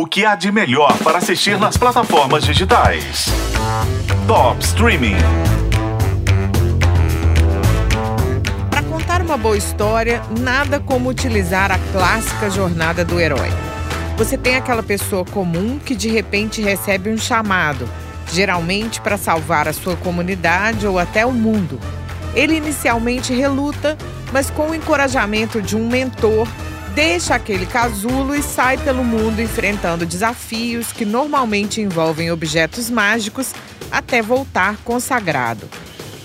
[0.00, 3.26] O que há de melhor para assistir nas plataformas digitais?
[4.26, 5.16] Top Streaming.
[8.70, 13.50] Para contar uma boa história, nada como utilizar a clássica jornada do herói.
[14.16, 17.86] Você tem aquela pessoa comum que de repente recebe um chamado,
[18.32, 21.78] geralmente para salvar a sua comunidade ou até o mundo.
[22.34, 23.98] Ele inicialmente reluta,
[24.32, 26.48] mas com o encorajamento de um mentor,
[26.94, 33.52] deixa aquele casulo e sai pelo mundo enfrentando desafios que normalmente envolvem objetos mágicos
[33.90, 35.68] até voltar consagrado.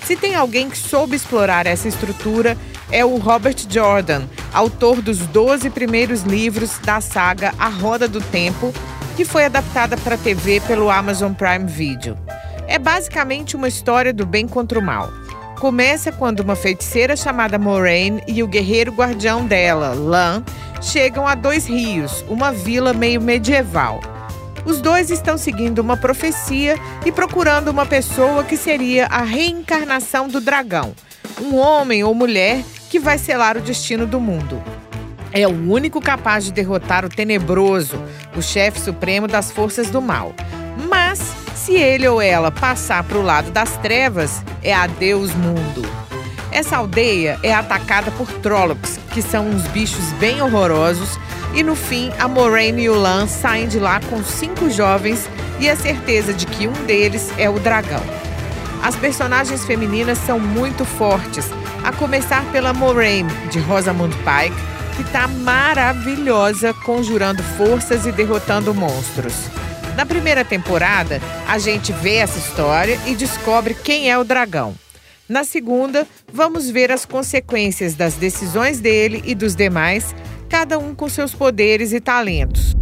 [0.04, 2.58] Se tem alguém que soube explorar essa estrutura,
[2.91, 8.74] é o Robert Jordan, autor dos 12 primeiros livros da saga A Roda do Tempo,
[9.16, 12.18] que foi adaptada para TV pelo Amazon Prime Video.
[12.68, 15.12] É basicamente uma história do bem contra o mal.
[15.59, 20.44] Começa quando uma feiticeira chamada Moraine e o guerreiro guardião dela, Lan,
[20.82, 24.02] chegam a dois rios, uma vila meio medieval.
[24.66, 30.41] Os dois estão seguindo uma profecia e procurando uma pessoa que seria a reencarnação do
[30.41, 30.93] dragão,
[31.41, 34.62] um homem ou mulher que vai selar o destino do mundo.
[35.32, 38.02] É o único capaz de derrotar o tenebroso,
[38.35, 40.34] o chefe supremo das forças do mal.
[40.90, 41.35] Mas,
[41.66, 45.82] se ele ou ela passar para o lado das trevas, é adeus mundo.
[46.52, 51.20] Essa aldeia é atacada por Trollocs, que são uns bichos bem horrorosos,
[51.55, 55.27] e no fim a Moraine e o Lan saem de lá com cinco jovens
[55.60, 58.04] e a certeza de que um deles é o dragão.
[58.84, 61.49] As personagens femininas são muito fortes,
[61.84, 64.56] a começar pela Moraine, de Rosamund Pike,
[64.96, 69.50] que está maravilhosa conjurando forças e derrotando monstros.
[69.96, 74.75] Na primeira temporada, a gente vê essa história e descobre quem é o dragão.
[75.28, 80.13] Na segunda, vamos ver as consequências das decisões dele e dos demais,
[80.50, 82.75] cada um com seus poderes e talentos.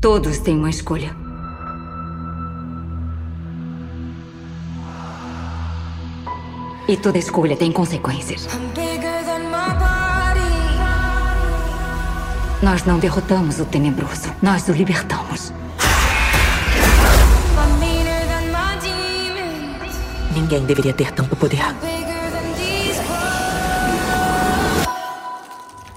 [0.00, 1.14] Todos têm uma escolha.
[6.88, 8.48] E toda escolha tem consequências.
[12.62, 15.50] Nós não derrotamos o tenebroso, nós o libertamos.
[20.34, 21.64] Ninguém deveria ter tanto poder.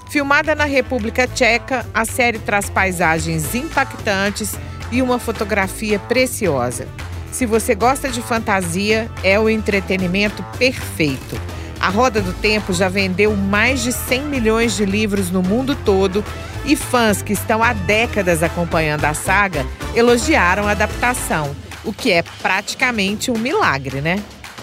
[0.08, 4.54] Filmada na República Tcheca, a série traz paisagens impactantes
[4.90, 6.88] e uma fotografia preciosa.
[7.30, 11.38] Se você gosta de fantasia, é o entretenimento perfeito.
[11.78, 16.24] A Roda do Tempo já vendeu mais de 100 milhões de livros no mundo todo
[16.64, 21.54] e fãs que estão há décadas acompanhando a saga elogiaram a adaptação
[21.84, 24.22] o que é praticamente um milagre, né?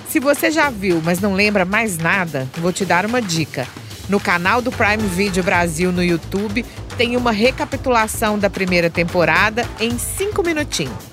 [0.10, 3.68] Se você já viu, mas não lembra mais nada, vou te dar uma dica.
[4.10, 6.66] No canal do Prime Video Brasil no YouTube
[6.98, 11.12] tem uma recapitulação da primeira temporada em cinco minutinhos.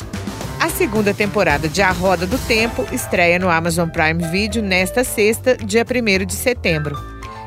[0.59, 5.57] A segunda temporada de A Roda do Tempo estreia no Amazon Prime Video nesta sexta,
[5.57, 7.18] dia 1 de setembro.